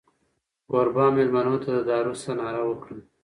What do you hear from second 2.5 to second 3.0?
وکړه.